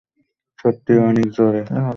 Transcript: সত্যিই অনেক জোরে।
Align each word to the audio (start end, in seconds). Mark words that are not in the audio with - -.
সত্যিই 0.59 0.99
অনেক 0.99 1.27
জোরে। 1.31 1.61